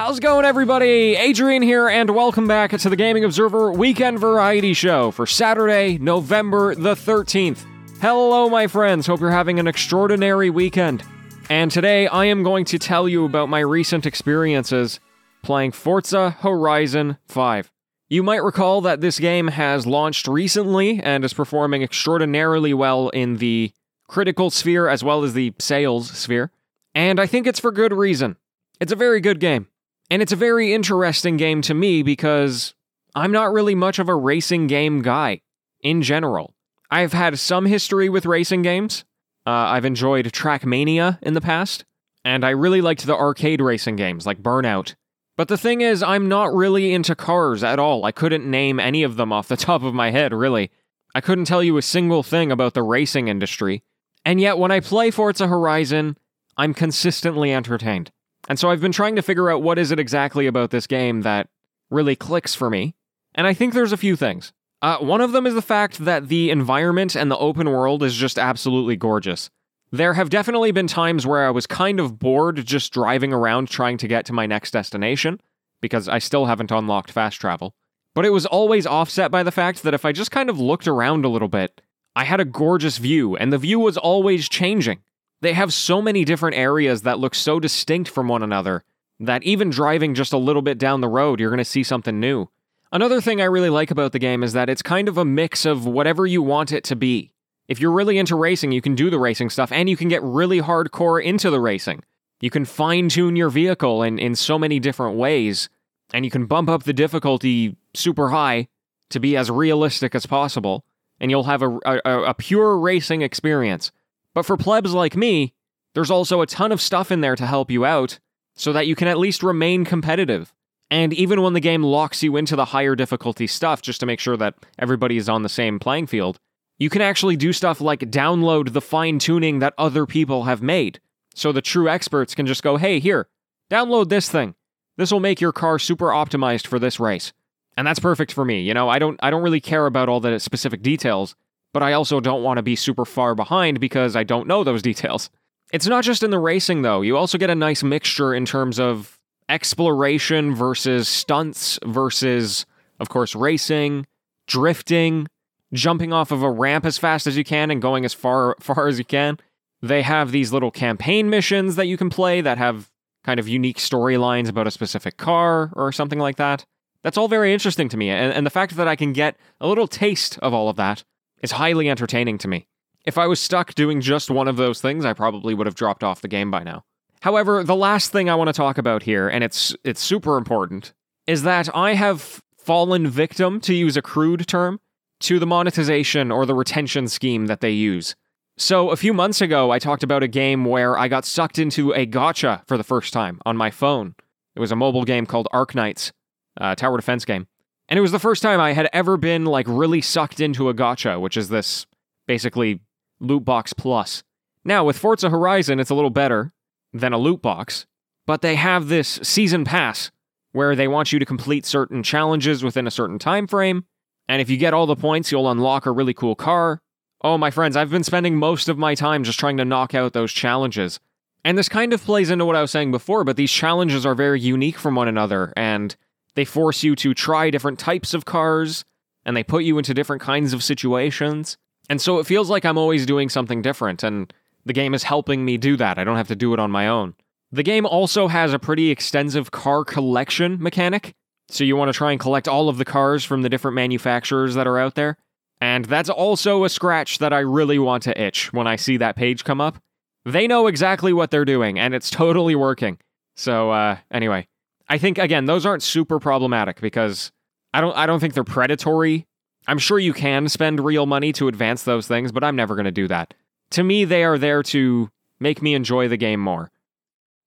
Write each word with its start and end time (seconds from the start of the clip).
How's 0.00 0.16
it 0.16 0.22
going, 0.22 0.46
everybody? 0.46 1.14
Adrian 1.14 1.60
here, 1.60 1.86
and 1.86 2.08
welcome 2.08 2.48
back 2.48 2.70
to 2.70 2.88
the 2.88 2.96
Gaming 2.96 3.22
Observer 3.22 3.70
Weekend 3.70 4.18
Variety 4.18 4.72
Show 4.72 5.10
for 5.10 5.26
Saturday, 5.26 5.98
November 5.98 6.74
the 6.74 6.94
13th. 6.94 7.66
Hello, 8.00 8.48
my 8.48 8.66
friends. 8.66 9.06
Hope 9.06 9.20
you're 9.20 9.30
having 9.30 9.58
an 9.58 9.66
extraordinary 9.66 10.48
weekend. 10.48 11.04
And 11.50 11.70
today 11.70 12.06
I 12.06 12.24
am 12.24 12.42
going 12.42 12.64
to 12.64 12.78
tell 12.78 13.10
you 13.10 13.26
about 13.26 13.50
my 13.50 13.60
recent 13.60 14.06
experiences 14.06 15.00
playing 15.42 15.72
Forza 15.72 16.30
Horizon 16.30 17.18
5. 17.28 17.70
You 18.08 18.22
might 18.22 18.42
recall 18.42 18.80
that 18.80 19.02
this 19.02 19.18
game 19.18 19.48
has 19.48 19.86
launched 19.86 20.26
recently 20.26 20.98
and 21.02 21.26
is 21.26 21.34
performing 21.34 21.82
extraordinarily 21.82 22.72
well 22.72 23.10
in 23.10 23.36
the 23.36 23.70
critical 24.08 24.48
sphere 24.48 24.88
as 24.88 25.04
well 25.04 25.24
as 25.24 25.34
the 25.34 25.52
sales 25.58 26.10
sphere. 26.10 26.50
And 26.94 27.20
I 27.20 27.26
think 27.26 27.46
it's 27.46 27.60
for 27.60 27.70
good 27.70 27.92
reason. 27.92 28.38
It's 28.80 28.92
a 28.92 28.96
very 28.96 29.20
good 29.20 29.40
game. 29.40 29.66
And 30.10 30.20
it's 30.20 30.32
a 30.32 30.36
very 30.36 30.72
interesting 30.72 31.36
game 31.36 31.62
to 31.62 31.74
me 31.74 32.02
because 32.02 32.74
I'm 33.14 33.32
not 33.32 33.52
really 33.52 33.74
much 33.74 33.98
of 33.98 34.08
a 34.08 34.14
racing 34.14 34.66
game 34.66 35.02
guy 35.02 35.40
in 35.80 36.02
general. 36.02 36.54
I've 36.90 37.12
had 37.12 37.38
some 37.38 37.66
history 37.66 38.08
with 38.08 38.26
racing 38.26 38.62
games. 38.62 39.04
Uh, 39.46 39.50
I've 39.50 39.84
enjoyed 39.84 40.26
Trackmania 40.26 41.18
in 41.22 41.34
the 41.34 41.40
past, 41.40 41.84
and 42.24 42.44
I 42.44 42.50
really 42.50 42.80
liked 42.80 43.06
the 43.06 43.16
arcade 43.16 43.60
racing 43.60 43.96
games 43.96 44.26
like 44.26 44.42
Burnout. 44.42 44.94
But 45.36 45.48
the 45.48 45.56
thing 45.56 45.80
is, 45.80 46.02
I'm 46.02 46.28
not 46.28 46.52
really 46.52 46.92
into 46.92 47.14
cars 47.14 47.64
at 47.64 47.78
all. 47.78 48.04
I 48.04 48.12
couldn't 48.12 48.50
name 48.50 48.78
any 48.78 49.02
of 49.04 49.16
them 49.16 49.32
off 49.32 49.48
the 49.48 49.56
top 49.68 49.82
of 49.82 49.94
my 49.94 50.10
head, 50.10 50.32
really. 50.32 50.70
I 51.14 51.20
couldn't 51.20 51.46
tell 51.46 51.62
you 51.62 51.76
a 51.76 51.82
single 51.82 52.22
thing 52.22 52.52
about 52.52 52.74
the 52.74 52.82
racing 52.82 53.28
industry. 53.28 53.82
And 54.24 54.40
yet, 54.40 54.58
when 54.58 54.70
I 54.70 54.80
play 54.80 55.10
Forza 55.10 55.46
Horizon, 55.46 56.18
I'm 56.56 56.74
consistently 56.74 57.54
entertained. 57.54 58.10
And 58.48 58.58
so 58.58 58.70
I've 58.70 58.80
been 58.80 58.92
trying 58.92 59.16
to 59.16 59.22
figure 59.22 59.50
out 59.50 59.62
what 59.62 59.78
is 59.78 59.90
it 59.90 59.98
exactly 59.98 60.46
about 60.46 60.70
this 60.70 60.86
game 60.86 61.22
that 61.22 61.48
really 61.90 62.16
clicks 62.16 62.54
for 62.54 62.70
me. 62.70 62.94
And 63.34 63.46
I 63.46 63.54
think 63.54 63.74
there's 63.74 63.92
a 63.92 63.96
few 63.96 64.16
things. 64.16 64.52
Uh, 64.82 64.98
one 64.98 65.20
of 65.20 65.32
them 65.32 65.46
is 65.46 65.54
the 65.54 65.62
fact 65.62 65.98
that 65.98 66.28
the 66.28 66.50
environment 66.50 67.14
and 67.14 67.30
the 67.30 67.36
open 67.36 67.70
world 67.70 68.02
is 68.02 68.16
just 68.16 68.38
absolutely 68.38 68.96
gorgeous. 68.96 69.50
There 69.92 70.14
have 70.14 70.30
definitely 70.30 70.72
been 70.72 70.86
times 70.86 71.26
where 71.26 71.46
I 71.46 71.50
was 71.50 71.66
kind 71.66 72.00
of 72.00 72.18
bored 72.18 72.64
just 72.64 72.92
driving 72.92 73.32
around 73.32 73.68
trying 73.68 73.98
to 73.98 74.08
get 74.08 74.24
to 74.26 74.32
my 74.32 74.46
next 74.46 74.70
destination, 74.70 75.40
because 75.80 76.08
I 76.08 76.18
still 76.18 76.46
haven't 76.46 76.70
unlocked 76.70 77.10
fast 77.10 77.40
travel. 77.40 77.74
But 78.14 78.24
it 78.24 78.30
was 78.30 78.46
always 78.46 78.86
offset 78.86 79.30
by 79.30 79.42
the 79.42 79.52
fact 79.52 79.82
that 79.82 79.94
if 79.94 80.04
I 80.04 80.12
just 80.12 80.30
kind 80.30 80.48
of 80.48 80.58
looked 80.58 80.88
around 80.88 81.24
a 81.24 81.28
little 81.28 81.48
bit, 81.48 81.80
I 82.16 82.24
had 82.24 82.40
a 82.40 82.44
gorgeous 82.44 82.98
view, 82.98 83.36
and 83.36 83.52
the 83.52 83.58
view 83.58 83.78
was 83.78 83.96
always 83.96 84.48
changing. 84.48 85.00
They 85.40 85.52
have 85.54 85.72
so 85.72 86.02
many 86.02 86.24
different 86.24 86.56
areas 86.56 87.02
that 87.02 87.18
look 87.18 87.34
so 87.34 87.60
distinct 87.60 88.10
from 88.10 88.28
one 88.28 88.42
another 88.42 88.84
that 89.20 89.42
even 89.42 89.70
driving 89.70 90.14
just 90.14 90.32
a 90.32 90.38
little 90.38 90.62
bit 90.62 90.78
down 90.78 91.00
the 91.00 91.08
road, 91.08 91.40
you're 91.40 91.50
going 91.50 91.58
to 91.58 91.64
see 91.64 91.82
something 91.82 92.18
new. 92.18 92.48
Another 92.92 93.20
thing 93.20 93.40
I 93.40 93.44
really 93.44 93.70
like 93.70 93.90
about 93.90 94.12
the 94.12 94.18
game 94.18 94.42
is 94.42 94.54
that 94.54 94.68
it's 94.68 94.82
kind 94.82 95.08
of 95.08 95.18
a 95.18 95.24
mix 95.24 95.64
of 95.64 95.86
whatever 95.86 96.26
you 96.26 96.42
want 96.42 96.72
it 96.72 96.84
to 96.84 96.96
be. 96.96 97.32
If 97.68 97.80
you're 97.80 97.92
really 97.92 98.18
into 98.18 98.34
racing, 98.34 98.72
you 98.72 98.80
can 98.80 98.94
do 98.94 99.10
the 99.10 99.18
racing 99.18 99.50
stuff 99.50 99.70
and 99.70 99.88
you 99.88 99.96
can 99.96 100.08
get 100.08 100.22
really 100.22 100.60
hardcore 100.60 101.22
into 101.22 101.50
the 101.50 101.60
racing. 101.60 102.02
You 102.40 102.50
can 102.50 102.64
fine 102.64 103.08
tune 103.08 103.36
your 103.36 103.50
vehicle 103.50 104.02
in, 104.02 104.18
in 104.18 104.34
so 104.34 104.58
many 104.58 104.80
different 104.80 105.16
ways, 105.16 105.68
and 106.12 106.24
you 106.24 106.30
can 106.30 106.46
bump 106.46 106.68
up 106.68 106.84
the 106.84 106.92
difficulty 106.94 107.76
super 107.94 108.30
high 108.30 108.68
to 109.10 109.20
be 109.20 109.36
as 109.36 109.50
realistic 109.50 110.14
as 110.14 110.24
possible, 110.26 110.84
and 111.20 111.30
you'll 111.30 111.44
have 111.44 111.62
a, 111.62 111.78
a, 111.84 112.22
a 112.22 112.34
pure 112.34 112.78
racing 112.78 113.20
experience. 113.22 113.92
But 114.34 114.46
for 114.46 114.56
plebs 114.56 114.94
like 114.94 115.16
me, 115.16 115.54
there's 115.94 116.10
also 116.10 116.40
a 116.40 116.46
ton 116.46 116.72
of 116.72 116.80
stuff 116.80 117.10
in 117.10 117.20
there 117.20 117.36
to 117.36 117.46
help 117.46 117.70
you 117.70 117.84
out 117.84 118.18
so 118.54 118.72
that 118.72 118.86
you 118.86 118.94
can 118.94 119.08
at 119.08 119.18
least 119.18 119.42
remain 119.42 119.84
competitive. 119.84 120.52
And 120.90 121.12
even 121.12 121.42
when 121.42 121.52
the 121.52 121.60
game 121.60 121.82
locks 121.82 122.22
you 122.22 122.36
into 122.36 122.56
the 122.56 122.66
higher 122.66 122.96
difficulty 122.96 123.46
stuff, 123.46 123.80
just 123.80 124.00
to 124.00 124.06
make 124.06 124.20
sure 124.20 124.36
that 124.36 124.54
everybody 124.78 125.16
is 125.16 125.28
on 125.28 125.42
the 125.42 125.48
same 125.48 125.78
playing 125.78 126.08
field, 126.08 126.38
you 126.78 126.90
can 126.90 127.02
actually 127.02 127.36
do 127.36 127.52
stuff 127.52 127.80
like 127.80 128.00
download 128.00 128.72
the 128.72 128.80
fine 128.80 129.18
tuning 129.18 129.60
that 129.60 129.74
other 129.78 130.06
people 130.06 130.44
have 130.44 130.62
made. 130.62 131.00
So 131.34 131.52
the 131.52 131.62
true 131.62 131.88
experts 131.88 132.34
can 132.34 132.46
just 132.46 132.62
go, 132.62 132.76
hey, 132.76 132.98
here, 132.98 133.28
download 133.70 134.08
this 134.08 134.28
thing. 134.28 134.54
This 134.96 135.12
will 135.12 135.20
make 135.20 135.40
your 135.40 135.52
car 135.52 135.78
super 135.78 136.06
optimized 136.06 136.66
for 136.66 136.78
this 136.78 136.98
race. 136.98 137.32
And 137.76 137.86
that's 137.86 138.00
perfect 138.00 138.32
for 138.32 138.44
me. 138.44 138.60
You 138.60 138.74
know, 138.74 138.88
I 138.88 138.98
don't 138.98 139.18
I 139.22 139.30
don't 139.30 139.42
really 139.42 139.60
care 139.60 139.86
about 139.86 140.08
all 140.08 140.20
the 140.20 140.38
specific 140.40 140.82
details 140.82 141.34
but 141.72 141.82
I 141.82 141.92
also 141.92 142.20
don't 142.20 142.42
want 142.42 142.58
to 142.58 142.62
be 142.62 142.76
super 142.76 143.04
far 143.04 143.34
behind 143.34 143.80
because 143.80 144.16
I 144.16 144.24
don't 144.24 144.46
know 144.46 144.64
those 144.64 144.82
details. 144.82 145.30
It's 145.72 145.86
not 145.86 146.04
just 146.04 146.22
in 146.22 146.30
the 146.30 146.38
racing, 146.38 146.82
though. 146.82 147.00
You 147.00 147.16
also 147.16 147.38
get 147.38 147.50
a 147.50 147.54
nice 147.54 147.82
mixture 147.82 148.34
in 148.34 148.44
terms 148.44 148.80
of 148.80 149.18
exploration 149.48 150.54
versus 150.54 151.08
stunts 151.08 151.78
versus, 151.84 152.66
of 152.98 153.08
course, 153.08 153.34
racing, 153.34 154.06
drifting, 154.46 155.28
jumping 155.72 156.12
off 156.12 156.32
of 156.32 156.42
a 156.42 156.50
ramp 156.50 156.84
as 156.84 156.98
fast 156.98 157.26
as 157.26 157.36
you 157.36 157.44
can 157.44 157.70
and 157.70 157.80
going 157.80 158.04
as 158.04 158.14
far 158.14 158.56
far 158.60 158.88
as 158.88 158.98
you 158.98 159.04
can. 159.04 159.38
They 159.82 160.02
have 160.02 160.30
these 160.30 160.52
little 160.52 160.70
campaign 160.70 161.30
missions 161.30 161.76
that 161.76 161.86
you 161.86 161.96
can 161.96 162.10
play 162.10 162.40
that 162.40 162.58
have 162.58 162.90
kind 163.24 163.40
of 163.40 163.48
unique 163.48 163.78
storylines 163.78 164.48
about 164.48 164.66
a 164.66 164.70
specific 164.70 165.16
car 165.16 165.72
or 165.74 165.92
something 165.92 166.18
like 166.18 166.36
that. 166.36 166.64
That's 167.02 167.16
all 167.16 167.28
very 167.28 167.54
interesting 167.54 167.88
to 167.90 167.96
me, 167.96 168.10
and, 168.10 168.32
and 168.32 168.44
the 168.44 168.50
fact 168.50 168.76
that 168.76 168.86
I 168.86 168.94
can 168.94 169.14
get 169.14 169.36
a 169.58 169.66
little 169.66 169.88
taste 169.88 170.38
of 170.40 170.52
all 170.52 170.68
of 170.68 170.76
that 170.76 171.02
is 171.42 171.52
highly 171.52 171.88
entertaining 171.88 172.38
to 172.38 172.48
me. 172.48 172.66
If 173.04 173.16
I 173.16 173.26
was 173.26 173.40
stuck 173.40 173.74
doing 173.74 174.00
just 174.00 174.30
one 174.30 174.48
of 174.48 174.56
those 174.56 174.80
things, 174.80 175.04
I 175.04 175.12
probably 175.12 175.54
would 175.54 175.66
have 175.66 175.74
dropped 175.74 176.04
off 176.04 176.20
the 176.20 176.28
game 176.28 176.50
by 176.50 176.62
now. 176.62 176.84
However, 177.22 177.62
the 177.64 177.76
last 177.76 178.12
thing 178.12 178.28
I 178.28 178.34
want 178.34 178.48
to 178.48 178.52
talk 178.52 178.78
about 178.78 179.02
here, 179.02 179.28
and 179.28 179.44
it's 179.44 179.74
it's 179.84 180.00
super 180.00 180.36
important, 180.36 180.92
is 181.26 181.42
that 181.42 181.74
I 181.74 181.94
have 181.94 182.40
fallen 182.58 183.06
victim, 183.06 183.60
to 183.60 183.74
use 183.74 183.96
a 183.96 184.02
crude 184.02 184.46
term, 184.46 184.80
to 185.20 185.38
the 185.38 185.46
monetization 185.46 186.30
or 186.30 186.46
the 186.46 186.54
retention 186.54 187.08
scheme 187.08 187.46
that 187.46 187.60
they 187.60 187.70
use. 187.70 188.14
So, 188.56 188.90
a 188.90 188.96
few 188.96 189.14
months 189.14 189.40
ago, 189.40 189.70
I 189.70 189.78
talked 189.78 190.02
about 190.02 190.22
a 190.22 190.28
game 190.28 190.64
where 190.64 190.98
I 190.98 191.08
got 191.08 191.24
sucked 191.24 191.58
into 191.58 191.92
a 191.92 192.06
gacha 192.06 192.62
for 192.66 192.76
the 192.76 192.84
first 192.84 193.12
time 193.12 193.40
on 193.46 193.56
my 193.56 193.70
phone. 193.70 194.14
It 194.54 194.60
was 194.60 194.72
a 194.72 194.76
mobile 194.76 195.04
game 195.04 195.24
called 195.24 195.48
Arknights, 195.52 196.12
a 196.58 196.64
uh, 196.64 196.74
tower 196.74 196.96
defense 196.96 197.24
game. 197.24 197.46
And 197.90 197.98
it 197.98 198.02
was 198.02 198.12
the 198.12 198.20
first 198.20 198.42
time 198.42 198.60
I 198.60 198.72
had 198.72 198.88
ever 198.92 199.16
been 199.16 199.44
like 199.44 199.66
really 199.68 200.00
sucked 200.00 200.40
into 200.40 200.68
a 200.68 200.74
gacha, 200.74 201.20
which 201.20 201.36
is 201.36 201.48
this 201.48 201.86
basically 202.26 202.80
loot 203.18 203.44
box 203.44 203.72
plus. 203.72 204.22
Now, 204.64 204.84
with 204.84 204.96
Forza 204.96 205.28
Horizon, 205.28 205.80
it's 205.80 205.90
a 205.90 205.94
little 205.94 206.10
better 206.10 206.52
than 206.92 207.12
a 207.12 207.18
loot 207.18 207.42
box, 207.42 207.86
but 208.26 208.42
they 208.42 208.54
have 208.54 208.88
this 208.88 209.18
season 209.22 209.64
pass 209.64 210.10
where 210.52 210.76
they 210.76 210.88
want 210.88 211.12
you 211.12 211.18
to 211.18 211.24
complete 211.24 211.66
certain 211.66 212.02
challenges 212.02 212.62
within 212.62 212.86
a 212.86 212.90
certain 212.90 213.18
time 213.18 213.46
frame, 213.46 213.84
and 214.28 214.40
if 214.40 214.50
you 214.50 214.56
get 214.56 214.74
all 214.74 214.86
the 214.86 214.96
points, 214.96 215.32
you'll 215.32 215.50
unlock 215.50 215.86
a 215.86 215.92
really 215.92 216.14
cool 216.14 216.34
car. 216.34 216.80
Oh, 217.22 217.38
my 217.38 217.50
friends, 217.50 217.76
I've 217.76 217.90
been 217.90 218.04
spending 218.04 218.36
most 218.36 218.68
of 218.68 218.78
my 218.78 218.94
time 218.94 219.24
just 219.24 219.38
trying 219.38 219.56
to 219.58 219.64
knock 219.64 219.94
out 219.94 220.12
those 220.12 220.32
challenges. 220.32 221.00
And 221.44 221.56
this 221.56 221.68
kind 221.68 221.92
of 221.92 222.02
plays 222.02 222.30
into 222.30 222.44
what 222.44 222.56
I 222.56 222.60
was 222.60 222.70
saying 222.70 222.90
before, 222.90 223.24
but 223.24 223.36
these 223.36 223.50
challenges 223.50 224.04
are 224.04 224.14
very 224.14 224.40
unique 224.40 224.78
from 224.78 224.94
one 224.94 225.08
another, 225.08 225.52
and 225.56 225.96
they 226.40 226.44
force 226.46 226.82
you 226.82 226.96
to 226.96 227.12
try 227.12 227.50
different 227.50 227.78
types 227.78 228.14
of 228.14 228.24
cars, 228.24 228.82
and 229.26 229.36
they 229.36 229.44
put 229.44 229.62
you 229.62 229.76
into 229.76 229.92
different 229.92 230.22
kinds 230.22 230.54
of 230.54 230.64
situations. 230.64 231.58
And 231.90 232.00
so 232.00 232.18
it 232.18 232.26
feels 232.26 232.48
like 232.48 232.64
I'm 232.64 232.78
always 232.78 233.04
doing 233.04 233.28
something 233.28 233.60
different, 233.60 234.02
and 234.02 234.32
the 234.64 234.72
game 234.72 234.94
is 234.94 235.02
helping 235.02 235.44
me 235.44 235.58
do 235.58 235.76
that. 235.76 235.98
I 235.98 236.04
don't 236.04 236.16
have 236.16 236.28
to 236.28 236.34
do 236.34 236.54
it 236.54 236.58
on 236.58 236.70
my 236.70 236.88
own. 236.88 237.14
The 237.52 237.62
game 237.62 237.84
also 237.84 238.26
has 238.28 238.54
a 238.54 238.58
pretty 238.58 238.88
extensive 238.88 239.50
car 239.50 239.84
collection 239.84 240.62
mechanic, 240.62 241.12
so 241.50 241.62
you 241.62 241.76
want 241.76 241.90
to 241.90 241.92
try 241.92 242.10
and 242.10 242.18
collect 242.18 242.48
all 242.48 242.70
of 242.70 242.78
the 242.78 242.86
cars 242.86 243.22
from 243.22 243.42
the 243.42 243.50
different 243.50 243.74
manufacturers 243.74 244.54
that 244.54 244.66
are 244.66 244.78
out 244.78 244.94
there. 244.94 245.18
And 245.60 245.84
that's 245.84 246.08
also 246.08 246.64
a 246.64 246.70
scratch 246.70 247.18
that 247.18 247.34
I 247.34 247.40
really 247.40 247.78
want 247.78 248.02
to 248.04 248.18
itch 248.18 248.50
when 248.50 248.66
I 248.66 248.76
see 248.76 248.96
that 248.96 249.14
page 249.14 249.44
come 249.44 249.60
up. 249.60 249.76
They 250.24 250.46
know 250.46 250.68
exactly 250.68 251.12
what 251.12 251.30
they're 251.30 251.44
doing, 251.44 251.78
and 251.78 251.92
it's 251.92 252.08
totally 252.08 252.54
working. 252.54 252.96
So, 253.36 253.72
uh, 253.72 253.98
anyway, 254.10 254.48
I 254.90 254.98
think 254.98 255.18
again 255.18 255.46
those 255.46 255.64
aren't 255.64 255.84
super 255.84 256.18
problematic 256.18 256.80
because 256.80 257.30
I 257.72 257.80
don't 257.80 257.96
I 257.96 258.04
don't 258.04 258.20
think 258.20 258.34
they're 258.34 258.44
predatory. 258.44 259.26
I'm 259.66 259.78
sure 259.78 259.98
you 259.98 260.12
can 260.12 260.48
spend 260.48 260.80
real 260.80 261.06
money 261.06 261.32
to 261.34 261.46
advance 261.46 261.84
those 261.84 262.08
things, 262.08 262.32
but 262.32 262.42
I'm 262.42 262.56
never 262.56 262.74
going 262.74 262.86
to 262.86 262.90
do 262.90 263.06
that. 263.08 263.34
To 263.72 263.84
me, 263.84 264.04
they 264.04 264.24
are 264.24 264.36
there 264.36 264.62
to 264.64 265.10
make 265.38 265.62
me 265.62 265.74
enjoy 265.74 266.08
the 266.08 266.16
game 266.16 266.40
more. 266.40 266.72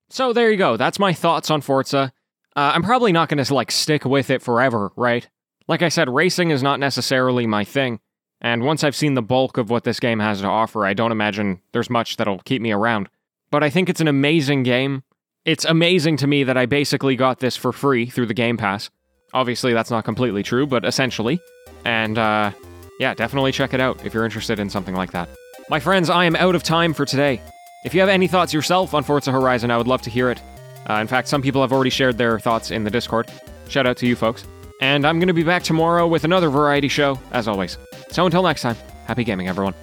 So 0.09 0.31
there 0.31 0.49
you 0.49 0.57
go. 0.57 0.77
That's 0.77 0.99
my 0.99 1.11
thoughts 1.11 1.51
on 1.51 1.61
Forza. 1.61 2.13
Uh, 2.55 2.71
I'm 2.73 2.83
probably 2.83 3.11
not 3.11 3.29
going 3.29 3.43
to 3.43 3.53
like 3.53 3.71
stick 3.71 4.05
with 4.05 4.29
it 4.29 4.41
forever, 4.41 4.91
right? 4.95 5.27
Like 5.67 5.81
I 5.81 5.89
said, 5.89 6.07
racing 6.07 6.51
is 6.51 6.63
not 6.63 6.79
necessarily 6.79 7.45
my 7.45 7.63
thing. 7.63 7.99
And 8.39 8.63
once 8.63 8.83
I've 8.83 8.95
seen 8.95 9.15
the 9.15 9.21
bulk 9.21 9.57
of 9.57 9.69
what 9.69 9.85
this 9.85 9.99
game 9.99 10.19
has 10.19 10.41
to 10.41 10.47
offer, 10.47 10.85
I 10.85 10.93
don't 10.93 11.11
imagine 11.11 11.61
there's 11.71 11.89
much 11.89 12.17
that'll 12.17 12.39
keep 12.39 12.61
me 12.61 12.71
around. 12.71 13.09
But 13.49 13.63
I 13.63 13.69
think 13.69 13.89
it's 13.89 14.01
an 14.01 14.07
amazing 14.07 14.63
game 14.63 15.03
it's 15.45 15.65
amazing 15.65 16.17
to 16.17 16.27
me 16.27 16.43
that 16.43 16.57
I 16.57 16.65
basically 16.65 17.15
got 17.15 17.39
this 17.39 17.55
for 17.55 17.71
free 17.71 18.05
through 18.05 18.27
the 18.27 18.33
Game 18.33 18.57
Pass. 18.57 18.89
Obviously, 19.33 19.73
that's 19.73 19.91
not 19.91 20.05
completely 20.05 20.43
true, 20.43 20.65
but 20.65 20.85
essentially. 20.85 21.39
And 21.85 22.17
uh, 22.17 22.51
yeah, 22.99 23.13
definitely 23.13 23.51
check 23.51 23.73
it 23.73 23.79
out 23.79 24.05
if 24.05 24.13
you're 24.13 24.25
interested 24.25 24.59
in 24.59 24.69
something 24.69 24.95
like 24.95 25.11
that. 25.11 25.29
My 25.69 25.79
friends, 25.79 26.09
I 26.09 26.25
am 26.25 26.35
out 26.35 26.55
of 26.55 26.63
time 26.63 26.93
for 26.93 27.05
today. 27.05 27.41
If 27.85 27.93
you 27.93 27.99
have 27.99 28.09
any 28.09 28.27
thoughts 28.27 28.53
yourself 28.53 28.93
on 28.93 29.03
Forza 29.03 29.31
Horizon, 29.31 29.71
I 29.71 29.77
would 29.77 29.87
love 29.87 30.01
to 30.03 30.09
hear 30.09 30.29
it. 30.29 30.41
Uh, 30.89 30.95
in 30.95 31.07
fact, 31.07 31.27
some 31.27 31.41
people 31.41 31.61
have 31.61 31.73
already 31.73 31.89
shared 31.89 32.17
their 32.17 32.39
thoughts 32.39 32.71
in 32.71 32.83
the 32.83 32.91
Discord. 32.91 33.29
Shout 33.67 33.85
out 33.85 33.97
to 33.97 34.07
you 34.07 34.15
folks. 34.15 34.45
And 34.81 35.05
I'm 35.05 35.19
going 35.19 35.27
to 35.27 35.33
be 35.33 35.43
back 35.43 35.63
tomorrow 35.63 36.07
with 36.07 36.23
another 36.23 36.49
variety 36.49 36.89
show, 36.89 37.19
as 37.31 37.47
always. 37.47 37.77
So 38.11 38.25
until 38.25 38.43
next 38.43 38.61
time, 38.61 38.75
happy 39.07 39.23
gaming, 39.23 39.47
everyone. 39.47 39.73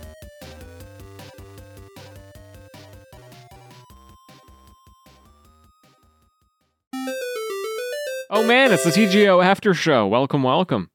Oh 8.40 8.46
man, 8.46 8.72
it's 8.72 8.84
the 8.84 8.90
TGO 8.90 9.44
After 9.44 9.74
Show. 9.74 10.06
Welcome, 10.06 10.42
welcome. 10.42 10.90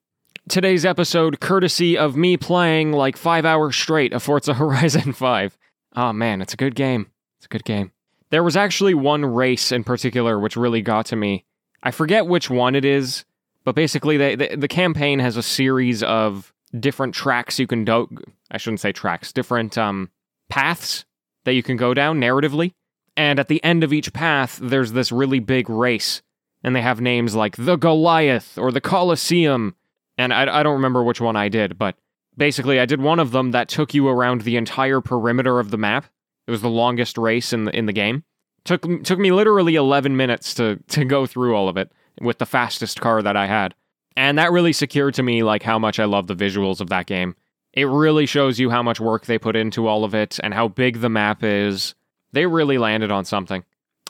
Today's 0.49 0.83
episode, 0.83 1.39
courtesy 1.39 1.95
of 1.95 2.17
me 2.17 2.37
playing 2.37 2.91
like 2.91 3.15
five 3.15 3.45
hours 3.45 3.75
straight 3.75 4.13
of 4.13 4.23
Forza 4.23 4.53
Horizon 4.55 5.13
5. 5.13 5.55
Oh 5.95 6.11
man, 6.11 6.41
it's 6.41 6.55
a 6.55 6.57
good 6.57 6.73
game. 6.73 7.11
It's 7.37 7.45
a 7.45 7.49
good 7.49 7.63
game. 7.63 7.91
There 8.31 8.41
was 8.41 8.57
actually 8.57 8.95
one 8.95 9.23
race 9.23 9.71
in 9.71 9.83
particular 9.83 10.39
which 10.39 10.57
really 10.57 10.81
got 10.81 11.05
to 11.05 11.15
me. 11.15 11.45
I 11.83 11.91
forget 11.91 12.25
which 12.25 12.49
one 12.49 12.73
it 12.73 12.83
is, 12.83 13.25
but 13.63 13.75
basically 13.75 14.17
they, 14.17 14.35
the, 14.35 14.55
the 14.55 14.67
campaign 14.67 15.19
has 15.19 15.37
a 15.37 15.43
series 15.43 16.01
of 16.01 16.51
different 16.79 17.13
tracks 17.13 17.59
you 17.59 17.67
can 17.67 17.85
do. 17.85 18.09
I 18.49 18.57
shouldn't 18.57 18.79
say 18.79 18.91
tracks, 18.91 19.31
different 19.31 19.77
um, 19.77 20.09
paths 20.49 21.05
that 21.43 21.53
you 21.53 21.61
can 21.61 21.77
go 21.77 21.93
down 21.93 22.19
narratively. 22.19 22.73
And 23.15 23.39
at 23.39 23.49
the 23.49 23.63
end 23.63 23.83
of 23.83 23.93
each 23.93 24.13
path, 24.13 24.57
there's 24.59 24.93
this 24.93 25.11
really 25.11 25.39
big 25.39 25.69
race 25.69 26.23
and 26.65 26.75
they 26.75 26.81
have 26.81 26.99
names 26.99 27.35
like 27.35 27.55
the 27.57 27.75
Goliath 27.75 28.57
or 28.57 28.71
the 28.71 28.81
Colosseum. 28.81 29.75
And 30.17 30.33
I, 30.33 30.61
I 30.61 30.63
don't 30.63 30.73
remember 30.73 31.03
which 31.03 31.21
one 31.21 31.35
I 31.35 31.47
did, 31.47 31.77
but 31.77 31.95
basically, 32.35 32.79
I 32.79 32.87
did 32.87 32.99
one 32.99 33.19
of 33.19 33.29
them 33.29 33.51
that 33.51 33.69
took 33.69 33.93
you 33.93 34.07
around 34.07 34.41
the 34.41 34.57
entire 34.57 34.99
perimeter 34.99 35.59
of 35.59 35.69
the 35.69 35.77
map. 35.77 36.05
It 36.47 36.51
was 36.51 36.63
the 36.63 36.69
longest 36.69 37.19
race 37.19 37.53
in 37.53 37.65
the 37.65 37.77
in 37.77 37.85
the 37.85 37.93
game. 37.93 38.23
Took 38.63 39.03
took 39.03 39.19
me 39.19 39.31
literally 39.31 39.75
11 39.75 40.17
minutes 40.17 40.55
to 40.55 40.79
to 40.87 41.05
go 41.05 41.27
through 41.27 41.55
all 41.55 41.69
of 41.69 41.77
it 41.77 41.91
with 42.19 42.39
the 42.39 42.47
fastest 42.47 42.99
car 42.99 43.21
that 43.21 43.37
I 43.37 43.45
had. 43.45 43.75
And 44.17 44.39
that 44.39 44.51
really 44.51 44.73
secured 44.73 45.13
to 45.15 45.23
me 45.23 45.43
like 45.43 45.61
how 45.61 45.77
much 45.77 45.99
I 45.99 46.05
love 46.05 46.25
the 46.25 46.35
visuals 46.35 46.81
of 46.81 46.89
that 46.89 47.05
game. 47.05 47.35
It 47.73 47.85
really 47.85 48.25
shows 48.25 48.59
you 48.59 48.71
how 48.71 48.81
much 48.81 48.99
work 48.99 49.27
they 49.27 49.37
put 49.37 49.55
into 49.55 49.85
all 49.85 50.03
of 50.03 50.15
it 50.15 50.39
and 50.41 50.51
how 50.51 50.67
big 50.69 51.01
the 51.01 51.09
map 51.09 51.43
is. 51.43 51.93
They 52.31 52.47
really 52.47 52.79
landed 52.79 53.11
on 53.11 53.23
something. 53.23 53.63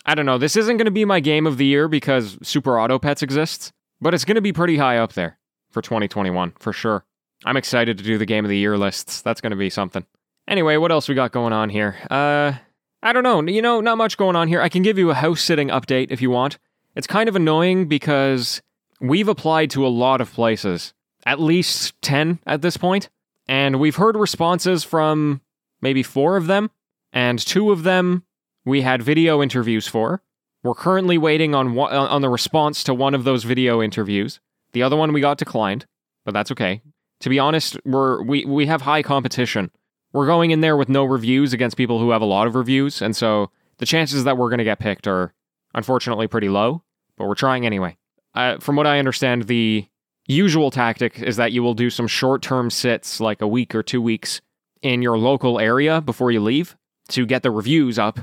I 0.05 0.15
don't 0.15 0.25
know. 0.25 0.37
This 0.37 0.55
isn't 0.55 0.77
going 0.77 0.85
to 0.85 0.91
be 0.91 1.05
my 1.05 1.19
game 1.19 1.47
of 1.47 1.57
the 1.57 1.65
year 1.65 1.87
because 1.87 2.37
Super 2.43 2.79
Auto 2.79 2.99
Pets 2.99 3.23
exists, 3.23 3.71
but 3.99 4.13
it's 4.13 4.25
going 4.25 4.35
to 4.35 4.41
be 4.41 4.53
pretty 4.53 4.77
high 4.77 4.97
up 4.97 5.13
there 5.13 5.39
for 5.71 5.81
2021 5.81 6.53
for 6.59 6.71
sure. 6.71 7.03
I'm 7.43 7.57
excited 7.57 7.97
to 7.97 8.03
do 8.03 8.17
the 8.17 8.25
game 8.25 8.45
of 8.45 8.49
the 8.49 8.57
year 8.57 8.77
lists. 8.77 9.21
That's 9.21 9.41
going 9.41 9.51
to 9.51 9.57
be 9.57 9.69
something. 9.69 10.05
Anyway, 10.47 10.77
what 10.77 10.91
else 10.91 11.09
we 11.09 11.15
got 11.15 11.31
going 11.31 11.53
on 11.53 11.69
here? 11.69 11.95
Uh, 12.09 12.53
I 13.01 13.13
don't 13.13 13.23
know. 13.23 13.41
You 13.41 13.61
know, 13.61 13.81
not 13.81 13.97
much 13.97 14.17
going 14.17 14.35
on 14.35 14.47
here. 14.47 14.61
I 14.61 14.69
can 14.69 14.83
give 14.83 14.97
you 14.97 15.09
a 15.09 15.15
house 15.15 15.41
sitting 15.41 15.69
update 15.69 16.11
if 16.11 16.21
you 16.21 16.29
want. 16.29 16.59
It's 16.95 17.07
kind 17.07 17.27
of 17.27 17.35
annoying 17.35 17.87
because 17.87 18.61
we've 19.01 19.27
applied 19.27 19.71
to 19.71 19.85
a 19.85 19.89
lot 19.89 20.21
of 20.21 20.31
places, 20.31 20.93
at 21.25 21.39
least 21.39 21.99
10 22.03 22.39
at 22.45 22.61
this 22.61 22.77
point, 22.77 23.09
and 23.47 23.79
we've 23.79 23.97
heard 23.97 24.15
responses 24.15 24.83
from 24.83 25.41
maybe 25.81 26.03
four 26.03 26.37
of 26.37 26.47
them, 26.47 26.71
and 27.11 27.37
two 27.37 27.71
of 27.71 27.83
them 27.83 28.23
we 28.65 28.81
had 28.81 29.01
video 29.01 29.41
interviews 29.41 29.87
for. 29.87 30.21
We're 30.63 30.73
currently 30.73 31.17
waiting 31.17 31.53
on 31.53 31.75
one, 31.75 31.93
on 31.93 32.21
the 32.21 32.29
response 32.29 32.83
to 32.85 32.93
one 32.93 33.13
of 33.13 33.23
those 33.23 33.43
video 33.43 33.81
interviews. 33.81 34.39
The 34.73 34.81
other 34.81 34.97
one 34.97 35.13
we 35.13 35.21
got 35.21 35.37
declined, 35.37 35.85
but 36.25 36.33
that's 36.33 36.51
okay. 36.51 36.81
To 37.21 37.29
be 37.29 37.39
honest, 37.39 37.77
we're 37.85 38.23
we 38.23 38.45
we 38.45 38.65
have 38.65 38.81
high 38.81 39.03
competition. 39.03 39.71
We're 40.11 40.25
going 40.25 40.51
in 40.51 40.61
there 40.61 40.75
with 40.75 40.89
no 40.89 41.05
reviews 41.05 41.53
against 41.53 41.77
people 41.77 41.99
who 41.99 42.09
have 42.09 42.21
a 42.21 42.25
lot 42.25 42.47
of 42.47 42.55
reviews, 42.55 43.01
and 43.01 43.15
so 43.15 43.51
the 43.77 43.85
chances 43.85 44.23
that 44.23 44.37
we're 44.37 44.49
going 44.49 44.57
to 44.57 44.63
get 44.63 44.79
picked 44.79 45.07
are 45.07 45.33
unfortunately 45.73 46.27
pretty 46.27 46.49
low, 46.49 46.83
but 47.17 47.27
we're 47.27 47.35
trying 47.35 47.65
anyway. 47.65 47.97
Uh, 48.33 48.57
from 48.59 48.75
what 48.75 48.87
I 48.87 48.99
understand, 48.99 49.43
the 49.43 49.87
usual 50.27 50.71
tactic 50.71 51.19
is 51.19 51.35
that 51.35 51.51
you 51.51 51.61
will 51.61 51.73
do 51.73 51.89
some 51.89 52.07
short 52.07 52.41
term 52.41 52.69
sits, 52.69 53.19
like 53.19 53.41
a 53.41 53.47
week 53.47 53.75
or 53.75 53.83
two 53.83 54.01
weeks, 54.01 54.41
in 54.81 55.01
your 55.01 55.17
local 55.17 55.59
area 55.59 56.01
before 56.01 56.31
you 56.31 56.39
leave 56.39 56.75
to 57.09 57.25
get 57.25 57.43
the 57.43 57.51
reviews 57.51 57.99
up 57.99 58.19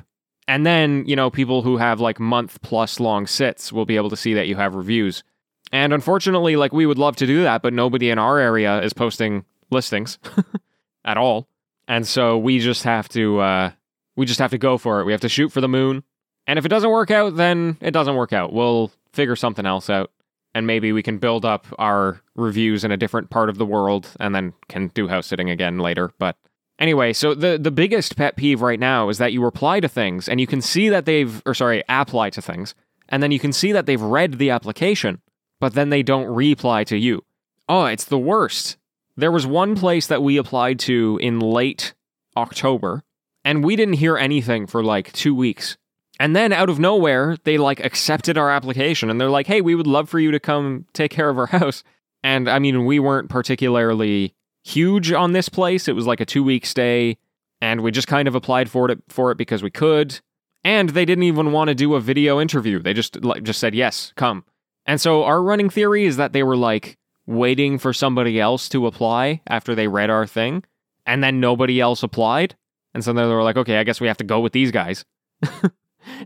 and 0.48 0.66
then, 0.66 1.04
you 1.06 1.16
know, 1.16 1.30
people 1.30 1.62
who 1.62 1.76
have 1.76 2.00
like 2.00 2.18
month 2.18 2.60
plus 2.62 2.98
long 2.98 3.26
sits 3.26 3.72
will 3.72 3.86
be 3.86 3.96
able 3.96 4.10
to 4.10 4.16
see 4.16 4.34
that 4.34 4.48
you 4.48 4.56
have 4.56 4.74
reviews. 4.74 5.22
And 5.70 5.92
unfortunately, 5.92 6.56
like 6.56 6.72
we 6.72 6.86
would 6.86 6.98
love 6.98 7.16
to 7.16 7.26
do 7.26 7.42
that, 7.44 7.62
but 7.62 7.72
nobody 7.72 8.10
in 8.10 8.18
our 8.18 8.38
area 8.38 8.82
is 8.82 8.92
posting 8.92 9.44
listings 9.70 10.18
at 11.04 11.16
all. 11.16 11.48
And 11.88 12.06
so 12.06 12.38
we 12.38 12.58
just 12.58 12.84
have 12.84 13.08
to 13.10 13.40
uh 13.40 13.70
we 14.16 14.26
just 14.26 14.40
have 14.40 14.50
to 14.50 14.58
go 14.58 14.78
for 14.78 15.00
it. 15.00 15.04
We 15.04 15.12
have 15.12 15.22
to 15.22 15.28
shoot 15.28 15.50
for 15.50 15.60
the 15.60 15.68
moon. 15.68 16.02
And 16.46 16.58
if 16.58 16.66
it 16.66 16.68
doesn't 16.68 16.90
work 16.90 17.10
out, 17.10 17.36
then 17.36 17.78
it 17.80 17.92
doesn't 17.92 18.16
work 18.16 18.32
out. 18.32 18.52
We'll 18.52 18.90
figure 19.12 19.36
something 19.36 19.64
else 19.64 19.88
out. 19.88 20.10
And 20.54 20.66
maybe 20.66 20.92
we 20.92 21.02
can 21.02 21.16
build 21.16 21.46
up 21.46 21.66
our 21.78 22.20
reviews 22.34 22.84
in 22.84 22.92
a 22.92 22.96
different 22.96 23.30
part 23.30 23.48
of 23.48 23.56
the 23.56 23.64
world 23.64 24.10
and 24.20 24.34
then 24.34 24.52
can 24.68 24.88
do 24.88 25.08
house 25.08 25.26
sitting 25.26 25.48
again 25.48 25.78
later. 25.78 26.10
But 26.18 26.36
Anyway, 26.82 27.12
so 27.12 27.32
the 27.32 27.58
the 27.58 27.70
biggest 27.70 28.16
pet 28.16 28.34
peeve 28.34 28.60
right 28.60 28.80
now 28.80 29.08
is 29.08 29.18
that 29.18 29.32
you 29.32 29.40
reply 29.40 29.78
to 29.78 29.88
things 29.88 30.28
and 30.28 30.40
you 30.40 30.48
can 30.48 30.60
see 30.60 30.88
that 30.88 31.06
they've 31.06 31.40
or 31.46 31.54
sorry, 31.54 31.84
apply 31.88 32.28
to 32.30 32.42
things, 32.42 32.74
and 33.08 33.22
then 33.22 33.30
you 33.30 33.38
can 33.38 33.52
see 33.52 33.70
that 33.70 33.86
they've 33.86 34.02
read 34.02 34.38
the 34.38 34.50
application, 34.50 35.22
but 35.60 35.74
then 35.74 35.90
they 35.90 36.02
don't 36.02 36.26
reply 36.26 36.82
to 36.82 36.96
you. 36.96 37.22
Oh, 37.68 37.84
it's 37.84 38.06
the 38.06 38.18
worst. 38.18 38.78
There 39.16 39.30
was 39.30 39.46
one 39.46 39.76
place 39.76 40.08
that 40.08 40.24
we 40.24 40.36
applied 40.36 40.80
to 40.80 41.20
in 41.22 41.38
late 41.38 41.94
October, 42.36 43.04
and 43.44 43.62
we 43.64 43.76
didn't 43.76 43.94
hear 43.94 44.16
anything 44.16 44.66
for 44.66 44.82
like 44.82 45.12
2 45.12 45.36
weeks. 45.36 45.76
And 46.18 46.34
then 46.34 46.52
out 46.52 46.68
of 46.68 46.80
nowhere, 46.80 47.36
they 47.44 47.58
like 47.58 47.78
accepted 47.78 48.36
our 48.36 48.50
application 48.50 49.08
and 49.08 49.20
they're 49.20 49.30
like, 49.30 49.46
"Hey, 49.46 49.60
we 49.60 49.76
would 49.76 49.86
love 49.86 50.08
for 50.08 50.18
you 50.18 50.32
to 50.32 50.40
come 50.40 50.86
take 50.94 51.12
care 51.12 51.28
of 51.28 51.38
our 51.38 51.46
house." 51.60 51.84
And 52.24 52.48
I 52.48 52.58
mean, 52.58 52.86
we 52.86 52.98
weren't 52.98 53.28
particularly 53.28 54.34
huge 54.64 55.12
on 55.12 55.32
this 55.32 55.48
place. 55.48 55.88
It 55.88 55.94
was 55.94 56.06
like 56.06 56.20
a 56.20 56.26
two 56.26 56.44
week 56.44 56.66
stay, 56.66 57.18
and 57.60 57.80
we 57.82 57.90
just 57.90 58.08
kind 58.08 58.28
of 58.28 58.34
applied 58.34 58.70
for 58.70 58.90
it 58.90 59.00
for 59.08 59.30
it 59.30 59.38
because 59.38 59.62
we 59.62 59.70
could. 59.70 60.20
And 60.64 60.90
they 60.90 61.04
didn't 61.04 61.24
even 61.24 61.50
want 61.52 61.68
to 61.68 61.74
do 61.74 61.94
a 61.94 62.00
video 62.00 62.40
interview. 62.40 62.80
They 62.80 62.94
just 62.94 63.22
like 63.24 63.42
just 63.42 63.58
said 63.58 63.74
yes, 63.74 64.12
come. 64.16 64.44
And 64.86 65.00
so 65.00 65.24
our 65.24 65.42
running 65.42 65.70
theory 65.70 66.04
is 66.04 66.16
that 66.16 66.32
they 66.32 66.42
were 66.42 66.56
like 66.56 66.96
waiting 67.26 67.78
for 67.78 67.92
somebody 67.92 68.40
else 68.40 68.68
to 68.70 68.86
apply 68.86 69.40
after 69.46 69.74
they 69.74 69.88
read 69.88 70.10
our 70.10 70.26
thing, 70.26 70.64
and 71.06 71.22
then 71.22 71.40
nobody 71.40 71.80
else 71.80 72.02
applied. 72.02 72.56
And 72.94 73.02
so 73.02 73.12
then 73.12 73.28
they 73.28 73.34
were 73.34 73.42
like, 73.42 73.56
okay, 73.56 73.78
I 73.78 73.84
guess 73.84 74.00
we 74.00 74.06
have 74.06 74.18
to 74.18 74.24
go 74.24 74.40
with 74.40 74.52
these 74.52 74.70
guys. 74.70 75.04
and 75.42 75.72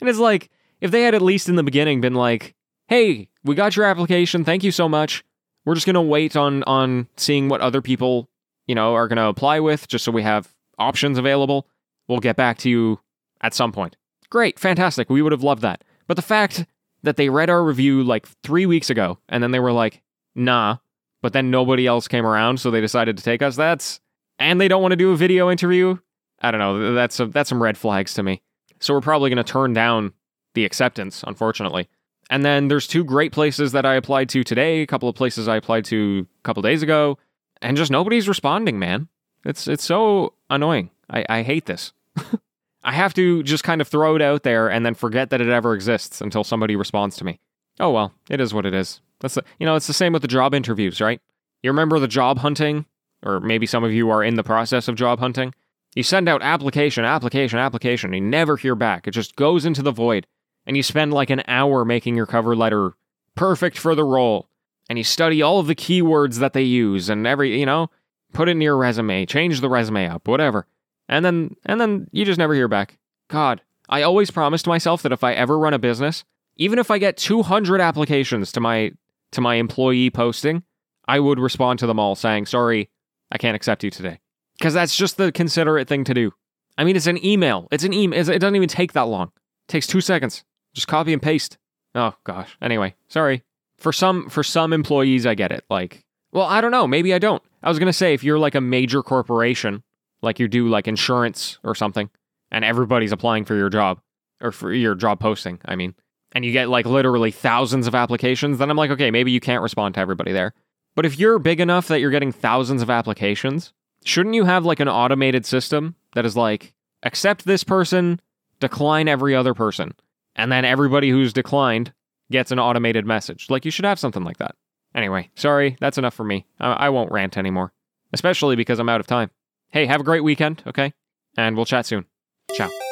it's 0.02 0.18
like, 0.18 0.50
if 0.80 0.90
they 0.90 1.02
had 1.02 1.14
at 1.14 1.22
least 1.22 1.48
in 1.48 1.56
the 1.56 1.62
beginning 1.62 2.00
been 2.00 2.14
like, 2.14 2.54
hey, 2.88 3.28
we 3.44 3.54
got 3.54 3.76
your 3.76 3.86
application, 3.86 4.44
thank 4.44 4.64
you 4.64 4.70
so 4.70 4.88
much. 4.88 5.24
We're 5.66 5.74
just 5.74 5.86
gonna 5.86 6.00
wait 6.00 6.36
on 6.36 6.62
on 6.62 7.08
seeing 7.16 7.50
what 7.50 7.60
other 7.60 7.82
people, 7.82 8.30
you 8.66 8.74
know, 8.74 8.94
are 8.94 9.08
gonna 9.08 9.28
apply 9.28 9.60
with, 9.60 9.88
just 9.88 10.04
so 10.04 10.12
we 10.12 10.22
have 10.22 10.54
options 10.78 11.18
available. 11.18 11.66
We'll 12.08 12.20
get 12.20 12.36
back 12.36 12.56
to 12.58 12.70
you 12.70 13.00
at 13.42 13.52
some 13.52 13.72
point. 13.72 13.96
Great, 14.30 14.58
fantastic. 14.58 15.10
We 15.10 15.20
would 15.20 15.32
have 15.32 15.42
loved 15.42 15.62
that. 15.62 15.84
But 16.06 16.16
the 16.16 16.22
fact 16.22 16.64
that 17.02 17.16
they 17.16 17.28
read 17.28 17.50
our 17.50 17.62
review 17.62 18.02
like 18.02 18.26
three 18.42 18.64
weeks 18.64 18.88
ago 18.88 19.18
and 19.28 19.42
then 19.42 19.50
they 19.50 19.60
were 19.60 19.72
like, 19.72 20.02
nah, 20.34 20.78
but 21.20 21.32
then 21.32 21.50
nobody 21.50 21.86
else 21.86 22.08
came 22.08 22.24
around, 22.24 22.60
so 22.60 22.70
they 22.70 22.80
decided 22.80 23.16
to 23.16 23.22
take 23.22 23.42
us. 23.42 23.56
That's 23.56 24.00
and 24.38 24.60
they 24.60 24.68
don't 24.68 24.82
want 24.82 24.92
to 24.92 24.96
do 24.96 25.12
a 25.12 25.16
video 25.16 25.50
interview. 25.50 25.98
I 26.40 26.50
don't 26.50 26.60
know. 26.60 26.94
That's 26.94 27.18
a, 27.20 27.26
that's 27.26 27.48
some 27.48 27.62
red 27.62 27.78
flags 27.78 28.14
to 28.14 28.22
me. 28.22 28.42
So 28.80 28.94
we're 28.94 29.00
probably 29.00 29.30
going 29.30 29.44
to 29.44 29.52
turn 29.52 29.72
down 29.72 30.12
the 30.54 30.64
acceptance, 30.64 31.24
unfortunately. 31.26 31.88
And 32.30 32.44
then 32.44 32.68
there's 32.68 32.86
two 32.86 33.04
great 33.04 33.32
places 33.32 33.72
that 33.72 33.86
I 33.86 33.94
applied 33.94 34.28
to 34.30 34.42
today, 34.42 34.82
a 34.82 34.86
couple 34.86 35.08
of 35.08 35.14
places 35.14 35.46
I 35.46 35.56
applied 35.56 35.84
to 35.86 36.26
a 36.40 36.42
couple 36.42 36.62
days 36.62 36.82
ago, 36.82 37.18
and 37.62 37.76
just 37.76 37.90
nobody's 37.90 38.28
responding, 38.28 38.78
man. 38.78 39.08
It's 39.44 39.68
it's 39.68 39.84
so 39.84 40.34
annoying. 40.50 40.90
I, 41.08 41.24
I 41.28 41.42
hate 41.42 41.66
this. 41.66 41.92
I 42.84 42.92
have 42.92 43.14
to 43.14 43.42
just 43.42 43.64
kind 43.64 43.80
of 43.80 43.88
throw 43.88 44.16
it 44.16 44.22
out 44.22 44.42
there 44.42 44.68
and 44.68 44.84
then 44.84 44.94
forget 44.94 45.30
that 45.30 45.40
it 45.40 45.48
ever 45.48 45.74
exists 45.74 46.20
until 46.20 46.44
somebody 46.44 46.76
responds 46.76 47.16
to 47.16 47.24
me. 47.24 47.40
Oh 47.78 47.90
well, 47.90 48.12
it 48.28 48.40
is 48.40 48.52
what 48.52 48.66
it 48.66 48.74
is. 48.74 49.00
That's 49.20 49.34
the, 49.34 49.44
you 49.58 49.66
know, 49.66 49.76
it's 49.76 49.86
the 49.86 49.92
same 49.92 50.12
with 50.12 50.22
the 50.22 50.28
job 50.28 50.54
interviews, 50.54 51.00
right? 51.00 51.20
You 51.62 51.70
remember 51.70 51.98
the 51.98 52.08
job 52.08 52.38
hunting, 52.38 52.86
or 53.22 53.40
maybe 53.40 53.66
some 53.66 53.84
of 53.84 53.92
you 53.92 54.10
are 54.10 54.22
in 54.22 54.34
the 54.34 54.44
process 54.44 54.88
of 54.88 54.94
job 54.94 55.18
hunting. 55.18 55.54
You 55.94 56.02
send 56.02 56.28
out 56.28 56.42
application, 56.42 57.04
application, 57.04 57.58
application, 57.58 58.12
and 58.12 58.24
you 58.24 58.30
never 58.30 58.56
hear 58.56 58.74
back. 58.74 59.08
It 59.08 59.12
just 59.12 59.36
goes 59.36 59.64
into 59.64 59.82
the 59.82 59.92
void 59.92 60.26
and 60.66 60.76
you 60.76 60.82
spend 60.82 61.12
like 61.12 61.30
an 61.30 61.42
hour 61.46 61.84
making 61.84 62.16
your 62.16 62.26
cover 62.26 62.56
letter 62.56 62.92
perfect 63.34 63.78
for 63.78 63.94
the 63.94 64.04
role, 64.04 64.48
and 64.88 64.98
you 64.98 65.04
study 65.04 65.42
all 65.42 65.58
of 65.60 65.66
the 65.66 65.74
keywords 65.74 66.38
that 66.38 66.52
they 66.52 66.62
use 66.62 67.08
and 67.08 67.26
every, 67.26 67.58
you 67.58 67.66
know, 67.66 67.90
put 68.32 68.48
it 68.48 68.52
in 68.52 68.60
your 68.60 68.76
resume, 68.76 69.26
change 69.26 69.60
the 69.60 69.68
resume 69.68 70.08
up, 70.08 70.28
whatever. 70.28 70.66
And 71.08 71.24
then 71.24 71.56
and 71.64 71.80
then 71.80 72.08
you 72.12 72.24
just 72.24 72.38
never 72.38 72.54
hear 72.54 72.68
back. 72.68 72.98
God, 73.28 73.62
I 73.88 74.02
always 74.02 74.30
promised 74.30 74.66
myself 74.66 75.02
that 75.02 75.12
if 75.12 75.22
I 75.24 75.32
ever 75.34 75.58
run 75.58 75.74
a 75.74 75.78
business, 75.78 76.24
even 76.56 76.78
if 76.78 76.90
I 76.90 76.98
get 76.98 77.16
200 77.16 77.80
applications 77.80 78.52
to 78.52 78.60
my 78.60 78.92
to 79.32 79.40
my 79.40 79.56
employee 79.56 80.10
posting, 80.10 80.62
I 81.06 81.20
would 81.20 81.38
respond 81.38 81.78
to 81.80 81.86
them 81.86 82.00
all 82.00 82.14
saying, 82.14 82.46
"Sorry, 82.46 82.90
I 83.30 83.38
can't 83.38 83.56
accept 83.56 83.84
you 83.84 83.90
today." 83.90 84.20
Cuz 84.60 84.74
that's 84.74 84.96
just 84.96 85.16
the 85.16 85.30
considerate 85.30 85.88
thing 85.88 86.04
to 86.04 86.14
do. 86.14 86.32
I 86.78 86.84
mean, 86.84 86.96
it's 86.96 87.06
an 87.06 87.24
email. 87.24 87.68
It's 87.70 87.84
an 87.84 87.92
email. 87.92 88.18
It 88.18 88.38
doesn't 88.38 88.56
even 88.56 88.68
take 88.68 88.92
that 88.92 89.08
long. 89.08 89.28
It 89.68 89.72
takes 89.72 89.86
2 89.86 90.00
seconds. 90.00 90.44
Just 90.76 90.88
copy 90.88 91.14
and 91.14 91.22
paste. 91.22 91.56
Oh 91.94 92.14
gosh. 92.22 92.54
Anyway, 92.60 92.94
sorry. 93.08 93.42
For 93.78 93.94
some 93.94 94.28
for 94.28 94.42
some 94.42 94.74
employees 94.74 95.24
I 95.24 95.34
get 95.34 95.50
it. 95.50 95.64
Like, 95.70 96.04
well, 96.32 96.44
I 96.44 96.60
don't 96.60 96.70
know, 96.70 96.86
maybe 96.86 97.14
I 97.14 97.18
don't. 97.18 97.42
I 97.62 97.70
was 97.70 97.78
going 97.78 97.88
to 97.88 97.94
say 97.94 98.12
if 98.12 98.22
you're 98.22 98.38
like 98.38 98.54
a 98.54 98.60
major 98.60 99.02
corporation, 99.02 99.82
like 100.20 100.38
you 100.38 100.48
do 100.48 100.68
like 100.68 100.86
insurance 100.86 101.58
or 101.64 101.74
something, 101.74 102.10
and 102.52 102.62
everybody's 102.62 103.10
applying 103.10 103.46
for 103.46 103.54
your 103.54 103.70
job 103.70 104.00
or 104.42 104.52
for 104.52 104.70
your 104.70 104.94
job 104.94 105.18
posting, 105.18 105.58
I 105.64 105.76
mean, 105.76 105.94
and 106.32 106.44
you 106.44 106.52
get 106.52 106.68
like 106.68 106.84
literally 106.84 107.30
thousands 107.30 107.86
of 107.86 107.94
applications, 107.94 108.58
then 108.58 108.68
I'm 108.68 108.76
like, 108.76 108.90
okay, 108.90 109.10
maybe 109.10 109.30
you 109.30 109.40
can't 109.40 109.62
respond 109.62 109.94
to 109.94 110.00
everybody 110.00 110.32
there. 110.32 110.52
But 110.94 111.06
if 111.06 111.18
you're 111.18 111.38
big 111.38 111.58
enough 111.58 111.88
that 111.88 112.00
you're 112.00 112.10
getting 112.10 112.32
thousands 112.32 112.82
of 112.82 112.90
applications, 112.90 113.72
shouldn't 114.04 114.34
you 114.34 114.44
have 114.44 114.66
like 114.66 114.80
an 114.80 114.88
automated 114.90 115.46
system 115.46 115.94
that 116.14 116.26
is 116.26 116.36
like, 116.36 116.74
accept 117.02 117.46
this 117.46 117.64
person, 117.64 118.20
decline 118.60 119.08
every 119.08 119.34
other 119.34 119.54
person? 119.54 119.94
And 120.36 120.52
then 120.52 120.64
everybody 120.64 121.10
who's 121.10 121.32
declined 121.32 121.92
gets 122.30 122.52
an 122.52 122.58
automated 122.58 123.06
message. 123.06 123.50
Like, 123.50 123.64
you 123.64 123.70
should 123.70 123.84
have 123.84 123.98
something 123.98 124.22
like 124.22 124.36
that. 124.38 124.54
Anyway, 124.94 125.30
sorry, 125.34 125.76
that's 125.80 125.98
enough 125.98 126.14
for 126.14 126.24
me. 126.24 126.46
I, 126.60 126.72
I 126.72 126.88
won't 126.90 127.10
rant 127.10 127.36
anymore, 127.36 127.72
especially 128.12 128.56
because 128.56 128.78
I'm 128.78 128.88
out 128.88 129.00
of 129.00 129.06
time. 129.06 129.30
Hey, 129.70 129.86
have 129.86 130.00
a 130.00 130.04
great 130.04 130.24
weekend, 130.24 130.62
okay? 130.66 130.92
And 131.36 131.56
we'll 131.56 131.66
chat 131.66 131.86
soon. 131.86 132.06
Ciao. 132.54 132.85